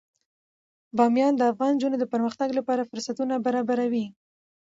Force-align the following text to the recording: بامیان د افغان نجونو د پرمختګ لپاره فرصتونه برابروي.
بامیان 0.97 1.33
د 1.37 1.41
افغان 1.51 1.71
نجونو 1.75 1.95
د 1.99 2.05
پرمختګ 2.13 2.49
لپاره 2.59 2.87
فرصتونه 2.89 3.33
برابروي. 3.45 4.05